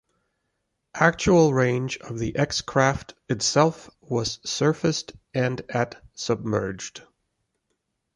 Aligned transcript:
Actual 0.95 1.53
range 1.53 1.97
of 1.99 2.17
the 2.17 2.35
X-Craft 2.35 3.13
itself 3.29 3.87
was 3.99 4.39
surfaced 4.43 5.11
and 5.31 5.61
at 5.69 6.01
submerged. 6.15 7.03